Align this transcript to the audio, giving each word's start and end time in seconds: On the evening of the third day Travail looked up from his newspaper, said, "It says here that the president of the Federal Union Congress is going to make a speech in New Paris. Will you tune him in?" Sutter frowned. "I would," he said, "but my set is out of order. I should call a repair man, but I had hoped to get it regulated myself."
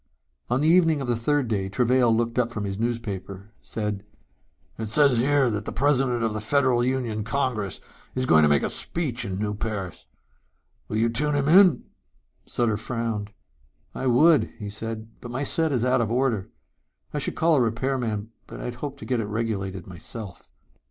On 0.49 0.61
the 0.61 0.67
evening 0.67 0.99
of 0.99 1.07
the 1.07 1.15
third 1.15 1.47
day 1.47 1.69
Travail 1.69 2.09
looked 2.09 2.39
up 2.39 2.51
from 2.51 2.63
his 2.63 2.79
newspaper, 2.79 3.51
said, 3.61 4.03
"It 4.79 4.89
says 4.89 5.19
here 5.19 5.47
that 5.51 5.65
the 5.65 5.71
president 5.71 6.23
of 6.23 6.33
the 6.33 6.41
Federal 6.41 6.83
Union 6.83 7.23
Congress 7.23 7.79
is 8.15 8.25
going 8.25 8.41
to 8.41 8.49
make 8.49 8.63
a 8.63 8.69
speech 8.71 9.23
in 9.23 9.37
New 9.37 9.53
Paris. 9.53 10.07
Will 10.87 10.97
you 10.97 11.07
tune 11.07 11.35
him 11.35 11.47
in?" 11.47 11.83
Sutter 12.47 12.77
frowned. 12.77 13.31
"I 13.93 14.07
would," 14.07 14.51
he 14.57 14.71
said, 14.71 15.07
"but 15.21 15.29
my 15.29 15.43
set 15.43 15.71
is 15.71 15.85
out 15.85 16.01
of 16.01 16.09
order. 16.09 16.49
I 17.13 17.19
should 17.19 17.35
call 17.35 17.55
a 17.57 17.61
repair 17.61 17.99
man, 17.99 18.31
but 18.47 18.59
I 18.59 18.63
had 18.63 18.75
hoped 18.81 18.97
to 19.01 19.05
get 19.05 19.19
it 19.19 19.27
regulated 19.27 19.85
myself." 19.85 20.49